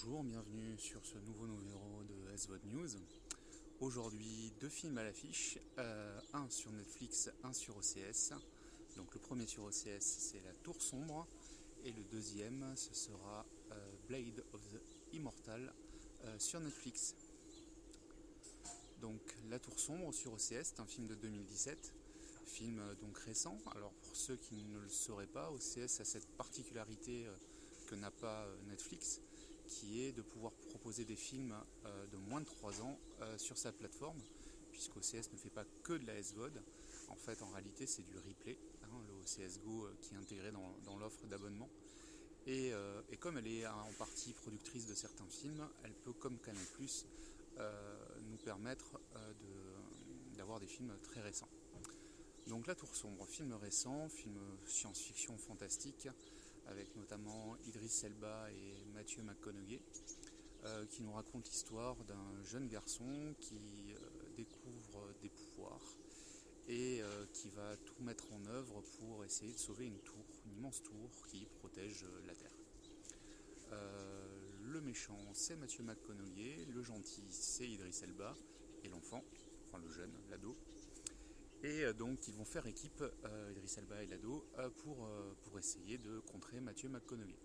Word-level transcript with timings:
Bonjour, 0.00 0.22
bienvenue 0.22 0.78
sur 0.78 1.04
ce 1.04 1.18
nouveau 1.18 1.48
numéro 1.48 2.04
de 2.04 2.36
SVOD 2.36 2.64
News. 2.66 2.88
Aujourd'hui, 3.80 4.52
deux 4.60 4.68
films 4.68 4.96
à 4.96 5.02
l'affiche, 5.02 5.58
euh, 5.78 6.20
un 6.34 6.48
sur 6.50 6.70
Netflix, 6.70 7.28
un 7.42 7.52
sur 7.52 7.76
OCS. 7.76 8.32
Donc 8.96 9.12
le 9.12 9.18
premier 9.18 9.46
sur 9.46 9.64
OCS, 9.64 9.98
c'est 10.00 10.40
La 10.44 10.52
Tour 10.62 10.80
Sombre, 10.80 11.26
et 11.84 11.90
le 11.90 12.04
deuxième, 12.12 12.64
ce 12.76 12.94
sera 12.94 13.44
euh, 13.72 13.90
Blade 14.06 14.44
of 14.52 14.60
the 14.72 15.14
Immortal 15.14 15.72
euh, 16.26 16.38
sur 16.38 16.60
Netflix. 16.60 17.16
Donc 19.00 19.20
La 19.50 19.58
Tour 19.58 19.80
Sombre 19.80 20.14
sur 20.14 20.32
OCS, 20.32 20.62
c'est 20.62 20.80
un 20.80 20.86
film 20.86 21.08
de 21.08 21.16
2017, 21.16 21.92
film 22.46 22.80
donc 23.00 23.18
récent. 23.18 23.58
Alors 23.74 23.92
pour 23.94 24.14
ceux 24.14 24.36
qui 24.36 24.62
ne 24.64 24.78
le 24.78 24.88
sauraient 24.88 25.26
pas, 25.26 25.50
OCS 25.50 26.00
a 26.00 26.04
cette 26.04 26.28
particularité 26.36 27.26
que 27.88 27.96
n'a 27.96 28.12
pas 28.12 28.46
Netflix, 28.68 29.20
qui 29.68 30.02
est 30.02 30.12
de 30.12 30.22
pouvoir 30.22 30.52
proposer 30.52 31.04
des 31.04 31.16
films 31.16 31.54
euh, 31.84 32.06
de 32.06 32.16
moins 32.16 32.40
de 32.40 32.46
3 32.46 32.82
ans 32.82 32.98
euh, 33.20 33.38
sur 33.38 33.56
sa 33.56 33.70
plateforme, 33.70 34.18
puisqu'OCS 34.72 35.32
ne 35.32 35.36
fait 35.36 35.50
pas 35.50 35.64
que 35.82 35.92
de 35.92 36.06
la 36.06 36.20
SVOD. 36.20 36.62
En 37.08 37.16
fait, 37.16 37.42
en 37.42 37.50
réalité, 37.50 37.86
c'est 37.86 38.02
du 38.02 38.16
replay, 38.16 38.58
hein, 38.82 39.00
le 39.06 39.14
OCS 39.14 39.60
Go 39.60 39.84
euh, 39.84 39.96
qui 40.00 40.14
est 40.14 40.18
intégré 40.18 40.50
dans, 40.50 40.98
l'offre 40.98 41.26
d'abonnement. 41.26 41.68
Et, 42.46 42.72
comme 43.20 43.36
elle 43.36 43.46
est 43.46 43.66
en 43.66 43.92
partie 43.98 44.32
productrice 44.32 44.86
de 44.86 44.94
certains 44.94 45.28
films, 45.28 45.68
elle 45.84 45.92
peut, 45.92 46.14
comme 46.14 46.38
Canal+, 46.38 46.64
nous 48.22 48.38
permettre 48.38 48.98
d'avoir 50.34 50.58
des 50.58 50.66
films 50.66 50.96
très 51.02 51.20
récents. 51.20 51.50
Donc 52.46 52.66
La 52.66 52.74
Tour 52.74 52.94
Sombre, 52.94 53.26
film 53.26 53.52
récent, 53.52 54.08
film 54.08 54.40
science-fiction 54.64 55.36
fantastique, 55.36 56.08
avec 56.68 56.94
notamment 56.96 57.56
Idriss 57.66 58.04
Elba 58.04 58.50
et 58.52 58.84
Mathieu 58.94 59.22
McConaughey, 59.22 59.80
euh, 60.64 60.86
qui 60.86 61.02
nous 61.02 61.12
raconte 61.12 61.48
l'histoire 61.48 61.96
d'un 62.04 62.42
jeune 62.44 62.68
garçon 62.68 63.34
qui 63.40 63.94
euh, 63.94 63.98
découvre 64.36 65.14
des 65.22 65.28
pouvoirs 65.28 65.96
et 66.68 67.00
euh, 67.00 67.26
qui 67.32 67.48
va 67.50 67.76
tout 67.76 68.02
mettre 68.02 68.32
en 68.32 68.44
œuvre 68.46 68.82
pour 68.98 69.24
essayer 69.24 69.52
de 69.52 69.58
sauver 69.58 69.86
une 69.86 69.98
tour, 70.00 70.24
une 70.46 70.58
immense 70.58 70.82
tour 70.82 71.10
qui 71.28 71.46
protège 71.60 72.04
la 72.26 72.34
Terre. 72.34 72.50
le 74.62 74.80
méchant, 74.80 75.18
c'est 75.32 75.56
Mathieu 75.56 75.82
McConaughey, 75.82 76.66
le 76.68 76.82
gentil, 76.82 77.24
c'est 77.30 77.68
Idriss 77.68 78.02
Elba, 78.02 78.34
et 78.84 78.88
l'enfant, 78.88 79.24
enfin 79.66 79.78
le 79.82 79.90
jeune, 79.90 80.12
l'ado, 80.30 80.56
et 81.62 81.84
euh, 81.84 81.92
donc 81.92 82.28
ils 82.28 82.34
vont 82.34 82.44
faire 82.44 82.66
équipe, 82.66 83.02
euh, 83.24 83.52
Idriss 83.52 83.78
Elba 83.78 84.02
et 84.02 84.06
Lado, 84.06 84.44
euh, 84.58 84.70
pour, 84.70 85.08
pour 85.42 85.58
essayer 85.58 85.98
de 85.98 86.20
contrer 86.20 86.60
Mathieu 86.60 86.88
McConaughey. 86.88 87.36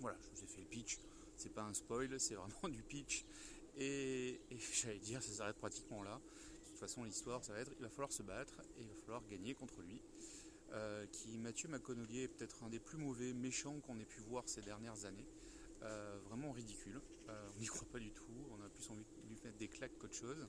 Voilà, 0.00 0.16
je 0.20 0.28
vous 0.30 0.44
ai 0.44 0.46
fait 0.46 0.60
le 0.60 0.66
pitch, 0.66 0.98
c'est 1.36 1.52
pas 1.52 1.62
un 1.62 1.74
spoil, 1.74 2.18
c'est 2.18 2.34
vraiment 2.34 2.68
du 2.68 2.82
pitch. 2.82 3.24
Et, 3.76 4.40
j'allais 4.72 4.98
dire, 4.98 5.22
ça 5.22 5.32
s'arrête 5.32 5.56
pratiquement 5.56 6.02
là. 6.02 6.20
De 6.64 6.70
toute 6.70 6.78
façon, 6.78 7.04
l'histoire, 7.04 7.44
ça 7.44 7.52
va 7.52 7.60
être, 7.60 7.72
il 7.78 7.82
va 7.82 7.90
falloir 7.90 8.12
se 8.12 8.22
battre 8.22 8.60
et 8.76 8.82
il 8.82 8.88
va 8.88 8.94
falloir 8.94 9.26
gagner 9.28 9.54
contre 9.54 9.82
lui. 9.82 10.00
qui 11.12 11.38
Mathieu 11.38 11.68
McConaughey 11.68 12.24
est 12.24 12.28
peut-être 12.28 12.62
un 12.62 12.68
des 12.68 12.78
plus 12.78 12.98
mauvais 12.98 13.32
méchants 13.32 13.80
qu'on 13.80 13.98
ait 13.98 14.04
pu 14.04 14.20
voir 14.20 14.48
ces 14.48 14.62
dernières 14.62 15.04
années. 15.04 15.26
vraiment 16.28 16.52
ridicule. 16.52 17.00
on 17.28 17.60
n'y 17.60 17.66
croit 17.66 17.88
pas 17.90 17.98
du 17.98 18.12
tout. 18.12 18.46
On 18.52 18.64
a 18.64 18.68
plus 18.68 18.88
envie 18.90 19.02
de 19.02 19.28
lui 19.28 19.38
mettre 19.42 19.58
des 19.58 19.68
claques 19.68 19.96
qu'autre 19.98 20.14
chose. 20.14 20.46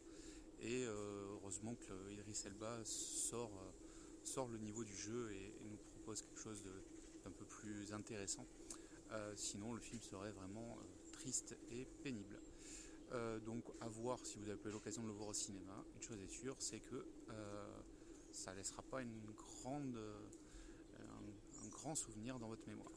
Et 0.62 0.86
euh, 0.86 1.36
heureusement 1.36 1.76
que 1.76 2.12
Idriss 2.12 2.46
Elba 2.46 2.84
sort, 2.84 3.52
euh, 3.62 3.72
sort 4.24 4.48
le 4.50 4.58
niveau 4.58 4.84
du 4.84 4.96
jeu 4.96 5.32
et, 5.32 5.54
nous 5.64 5.78
propose 5.94 6.22
quelque 6.22 6.40
chose 6.40 6.64
d'un 7.24 7.32
peu 7.32 7.46
plus 7.46 7.94
intéressant. 7.94 8.46
Euh, 9.12 9.34
sinon, 9.36 9.74
le 9.74 9.80
film 9.80 10.02
serait 10.02 10.32
vraiment 10.32 10.78
triste 11.14 11.58
et 11.72 11.86
pénible. 12.04 12.40
donc, 13.46 13.64
à 13.82 13.88
voir 13.88 14.20
si 14.24 14.38
vous 14.38 14.50
avez 14.50 14.72
l'occasion 14.72 15.02
de 15.02 15.08
le 15.08 15.14
voir 15.14 15.30
au 15.30 15.34
cinéma. 15.34 15.84
Une 15.96 16.02
chose 16.02 16.20
est 16.22 16.32
sûre, 16.32 16.56
c'est 16.60 16.80
que 16.80 17.06
ça 18.32 18.52
ne 18.52 18.58
laissera 18.58 18.84
pas 18.84 19.02
une 19.02 19.20
grande, 19.36 19.98
un, 21.00 21.66
un, 21.66 21.70
grand 21.70 21.96
souvenir 21.96 22.38
dans 22.38 22.48
votre 22.48 22.68
mémoire. 22.68 22.92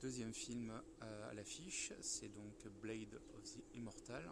Deuxième 0.00 0.32
film 0.32 0.72
à 1.00 1.34
l'affiche, 1.34 1.92
c'est 2.00 2.32
donc 2.34 2.66
Blade 2.80 3.20
of 3.34 3.42
the 3.42 3.76
Immortal. 3.76 4.24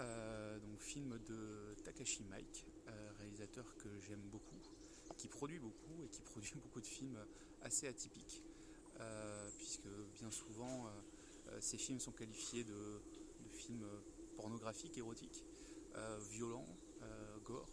Euh, 0.00 0.58
donc 0.60 0.80
film 0.80 1.18
de 1.28 1.74
Takashi 1.84 2.24
Mike, 2.24 2.64
euh, 2.88 3.10
réalisateur 3.18 3.76
que 3.76 3.88
j'aime 4.00 4.22
beaucoup, 4.30 4.56
qui 5.18 5.28
produit 5.28 5.58
beaucoup 5.58 6.02
et 6.04 6.08
qui 6.08 6.22
produit 6.32 6.54
beaucoup 6.54 6.80
de 6.80 6.86
films 6.86 7.18
assez 7.60 7.86
atypiques, 7.86 8.42
euh, 9.00 9.50
puisque 9.58 9.88
bien 10.14 10.30
souvent 10.30 10.90
ces 11.58 11.76
films 11.76 12.00
sont 12.00 12.12
qualifiés 12.12 12.64
de, 12.64 13.02
films 13.52 13.86
pornographiques, 14.36 14.96
érotiques, 14.96 15.44
violents, 16.30 16.68
gore, 17.44 17.68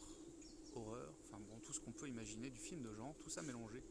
horreur, 0.73 1.13
enfin 1.23 1.39
bon, 1.39 1.59
tout 1.59 1.71
ce 1.71 1.79
qu'on 1.79 1.93
peut 1.93 2.07
imaginer 2.07 2.49
du 2.49 2.57
film 2.57 2.81
de 2.81 2.93
genre, 2.93 3.15
tout 3.21 3.29
ça 3.29 3.41
mélangé 3.41 3.81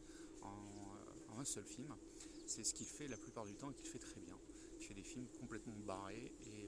en, 0.43 1.39
un 1.39 1.45
seul 1.45 1.63
film. 1.63 1.95
C'est 2.45 2.63
ce 2.63 2.73
qu'il 2.73 2.85
fait 2.85 3.07
la 3.07 3.17
plupart 3.17 3.45
du 3.45 3.55
temps 3.55 3.71
et 3.71 3.73
qu'il 3.73 3.87
fait 3.87 3.99
très 3.99 4.19
bien. 4.19 4.37
Il 4.79 4.85
fait 4.85 4.93
des 4.93 5.03
films 5.03 5.27
complètement 5.39 5.75
barrés 5.85 6.33
et 6.45 6.67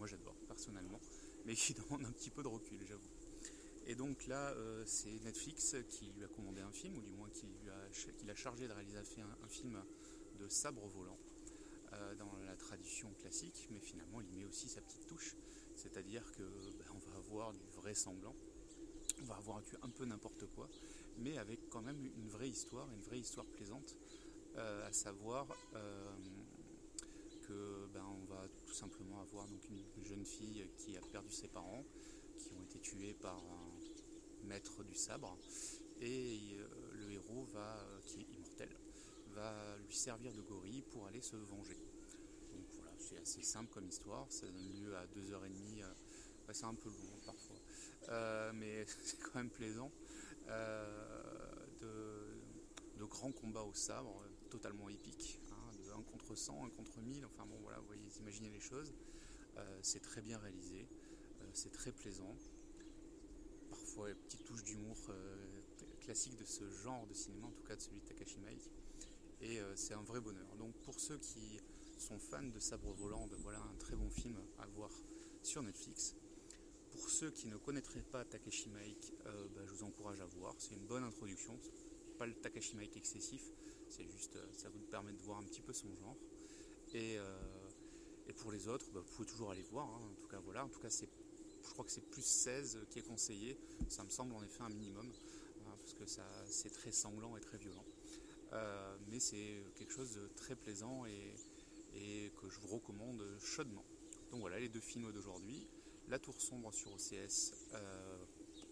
moi 0.00 0.08
j'adore 0.08 0.34
personnellement, 0.48 0.98
mais 1.44 1.54
qui 1.54 1.74
demandent 1.74 2.06
un 2.06 2.12
petit 2.12 2.30
peu 2.30 2.42
de 2.42 2.48
recul, 2.48 2.80
j'avoue. 2.88 3.10
Et 3.86 3.94
donc 3.94 4.26
là, 4.26 4.50
euh, 4.52 4.82
c'est 4.86 5.22
Netflix 5.24 5.76
qui 5.90 6.10
lui 6.16 6.24
a 6.24 6.28
commandé 6.28 6.62
un 6.62 6.72
film, 6.72 6.96
ou 6.96 7.02
du 7.02 7.12
moins 7.12 7.28
qui 7.28 7.46
lui 7.46 7.68
a, 7.68 8.26
l'a 8.26 8.34
chargé 8.34 8.66
de 8.66 8.72
réaliser 8.72 8.98
un, 8.98 9.48
film 9.48 9.82
de 10.38 10.48
sabre 10.48 10.86
volant, 10.88 11.18
euh, 11.92 12.14
dans 12.14 12.32
la 12.46 12.56
tradition 12.56 13.12
classique, 13.20 13.68
mais 13.70 13.80
finalement 13.80 14.22
il 14.22 14.32
met 14.38 14.46
aussi 14.46 14.68
sa 14.68 14.80
petite 14.80 15.06
touche, 15.06 15.36
c'est-à-dire 15.76 16.24
que 16.32 16.42
ben, 16.78 16.86
on 16.94 17.10
va 17.10 17.16
avoir 17.18 17.52
du 17.52 17.66
vrai 17.76 17.94
semblant, 17.94 18.34
on 19.20 19.24
va 19.24 19.36
avoir 19.36 19.60
un 19.82 19.90
peu 19.90 20.06
n'importe 20.06 20.46
quoi, 20.54 20.70
mais 21.18 21.36
avec 21.36 21.68
quand 21.68 21.82
même 21.82 22.06
une 22.16 22.28
vraie 22.28 22.48
histoire, 22.48 22.88
une 22.90 23.02
vraie 23.02 23.18
histoire 23.18 23.46
plaisante, 23.46 23.96
euh, 24.56 24.88
à 24.88 24.92
savoir 24.92 25.46
que 27.42 27.86
ben, 27.92 28.04
on 28.06 28.24
va 28.32 28.46
tout 28.70 28.76
simplement 28.76 29.20
avoir 29.20 29.48
donc 29.48 29.68
une 29.68 30.04
jeune 30.04 30.24
fille 30.24 30.64
qui 30.78 30.96
a 30.96 31.00
perdu 31.00 31.32
ses 31.32 31.48
parents, 31.48 31.84
qui 32.38 32.54
ont 32.54 32.62
été 32.62 32.78
tués 32.78 33.14
par 33.14 33.36
un 33.36 34.46
maître 34.46 34.84
du 34.84 34.94
sabre, 34.94 35.36
et 36.00 36.54
euh, 36.54 36.68
le 36.92 37.10
héros 37.10 37.44
va, 37.52 37.84
qui 38.06 38.20
est 38.20 38.26
immortel, 38.32 38.68
va 39.34 39.76
lui 39.84 39.94
servir 39.94 40.32
de 40.32 40.40
gorille 40.42 40.82
pour 40.92 41.04
aller 41.08 41.20
se 41.20 41.34
venger. 41.34 41.78
Donc 42.52 42.64
voilà, 42.74 42.92
c'est 42.98 43.18
assez 43.18 43.42
simple 43.42 43.72
comme 43.74 43.88
histoire, 43.88 44.30
ça 44.30 44.46
donne 44.46 44.72
lieu 44.72 44.96
à 44.96 45.04
deux 45.08 45.32
heures 45.32 45.44
et 45.44 45.50
demie. 45.50 45.82
Euh, 45.82 45.92
c'est 46.52 46.64
un 46.64 46.74
peu 46.74 46.88
long 46.88 47.20
parfois, 47.26 47.56
euh, 48.08 48.52
mais 48.54 48.84
c'est 49.02 49.18
quand 49.18 49.34
même 49.36 49.50
plaisant. 49.50 49.90
de, 51.80 53.04
grands 53.06 53.32
combats 53.32 53.62
au 53.62 53.74
sabre, 53.74 54.22
totalement 54.50 54.88
épiques, 54.88 55.40
hein, 55.50 55.72
de 55.76 55.90
1 55.90 56.02
contre 56.02 56.29
100, 56.40 56.64
1 56.66 56.70
contre 56.70 57.00
1000, 57.00 57.24
enfin 57.26 57.46
bon 57.46 57.58
voilà, 57.62 57.78
vous 57.78 57.86
voyez, 57.86 58.02
imaginez 58.18 58.50
les 58.50 58.60
choses. 58.60 58.94
c'est 59.82 60.00
très 60.00 60.22
bien 60.22 60.38
réalisé, 60.38 60.88
c'est 61.52 61.72
très 61.72 61.92
plaisant 61.92 62.34
parfois 63.70 64.10
une 64.10 64.16
petite 64.16 64.44
touche 64.44 64.62
d'humour 64.62 64.96
euh, 65.08 65.62
classique 66.00 66.36
de 66.36 66.44
ce 66.44 66.68
genre 66.70 67.06
de 67.06 67.14
cinéma, 67.14 67.46
en 67.46 67.52
tout 67.52 67.62
cas 67.62 67.76
de 67.76 67.80
celui 67.80 68.00
de 68.00 68.04
Takashi 68.04 68.38
Miike. 68.38 68.70
Et 69.40 69.58
euh, 69.58 69.74
c'est 69.74 69.94
un 69.94 70.02
vrai 70.02 70.20
bonheur. 70.20 70.54
Donc 70.58 70.74
pour 70.82 70.98
ceux 71.00 71.18
qui 71.18 71.58
sont 71.98 72.18
fans 72.18 72.42
de 72.42 72.58
sabre 72.58 72.92
volant, 72.92 73.26
ben 73.26 73.38
voilà 73.40 73.60
un 73.60 73.76
très 73.78 73.96
bon 73.96 74.10
film 74.10 74.36
à 74.58 74.66
voir 74.66 74.90
sur 75.42 75.62
Netflix. 75.62 76.14
Pour 76.90 77.08
ceux 77.08 77.30
qui 77.30 77.46
ne 77.46 77.56
connaîtraient 77.56 78.02
pas 78.02 78.24
Takashi 78.24 78.68
Miike, 78.68 79.12
euh, 79.26 79.48
ben, 79.54 79.64
je 79.66 79.72
vous 79.72 79.84
encourage 79.84 80.20
à 80.20 80.26
voir. 80.26 80.54
C'est 80.58 80.74
une 80.74 80.86
bonne 80.86 81.04
introduction. 81.04 81.58
Pas 82.18 82.26
le 82.26 82.34
Takashi 82.34 82.76
Miike 82.76 82.96
excessif, 82.96 83.42
c'est 83.88 84.06
juste 84.06 84.38
ça 84.52 84.68
vous 84.68 84.80
permet 84.90 85.12
de 85.12 85.22
voir 85.22 85.38
un 85.38 85.44
petit 85.44 85.62
peu 85.62 85.72
son 85.72 85.94
genre. 85.94 86.16
Et, 86.94 87.18
pour 88.38 88.52
les 88.52 88.68
autres, 88.68 88.86
ben, 88.92 89.00
vous 89.00 89.12
pouvez 89.16 89.28
toujours 89.28 89.50
aller 89.50 89.62
voir. 89.62 89.86
Hein. 89.86 90.08
En 90.12 90.14
tout 90.14 90.28
cas, 90.28 90.38
voilà. 90.38 90.64
En 90.64 90.68
tout 90.68 90.80
cas, 90.80 90.88
je 90.88 91.70
crois 91.70 91.84
que 91.84 91.90
c'est 91.90 92.08
plus 92.10 92.24
16 92.24 92.86
qui 92.90 93.00
est 93.00 93.02
conseillé. 93.02 93.58
Ça 93.88 94.04
me 94.04 94.10
semble 94.10 94.34
en 94.34 94.42
effet 94.42 94.62
un 94.62 94.70
minimum, 94.70 95.10
hein, 95.66 95.74
parce 95.78 95.94
que 95.94 96.06
ça, 96.06 96.24
c'est 96.48 96.70
très 96.70 96.92
sanglant 96.92 97.36
et 97.36 97.40
très 97.40 97.58
violent. 97.58 97.84
Euh, 98.52 98.96
mais 99.08 99.20
c'est 99.20 99.62
quelque 99.76 99.92
chose 99.92 100.14
de 100.14 100.28
très 100.36 100.56
plaisant 100.56 101.04
et, 101.06 101.36
que 102.40 102.48
je 102.48 102.58
vous 102.60 102.68
recommande 102.68 103.22
chaudement. 103.44 103.84
Donc 104.30 104.40
voilà 104.40 104.58
les 104.58 104.68
deux 104.68 104.80
films 104.80 105.12
d'aujourd'hui. 105.12 105.66
La 106.08 106.18
Tour 106.18 106.40
Sombre 106.40 106.72
sur 106.72 106.92
OCS, 106.92 107.52
euh, 107.74 108.24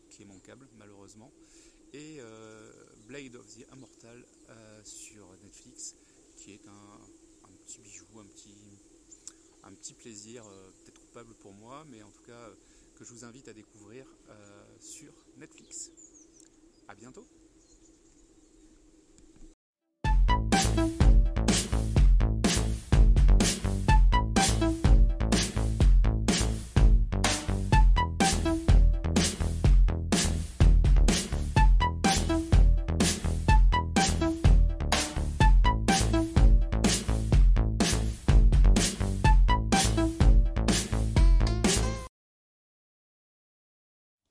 qui 0.08 0.22
est 0.22 0.24
manquable 0.24 0.68
malheureusement, 0.78 1.32
et 1.92 2.16
euh, 2.20 2.72
Blade 3.06 3.36
of 3.36 3.46
the 3.54 3.66
Immortal 3.72 4.24
sur 4.84 5.26
Netflix, 5.42 5.94
qui 6.36 6.52
est 6.52 6.66
un, 6.68 7.00
petit 7.68 7.80
bijou, 7.80 8.06
un 8.18 8.24
petit, 8.24 8.54
un 9.62 9.74
petit 9.74 9.92
plaisir, 9.92 10.42
peut-être 10.44 11.00
coupable 11.00 11.34
pour 11.34 11.52
moi, 11.52 11.84
mais 11.90 12.02
en 12.02 12.10
tout 12.10 12.22
cas 12.22 12.48
que 12.96 13.04
je 13.04 13.12
vous 13.12 13.26
invite 13.26 13.46
à 13.48 13.52
découvrir 13.52 14.06
euh, 14.30 14.64
sur 14.80 15.12
Netflix. 15.36 15.90
A 16.88 16.94
bientôt 16.94 17.26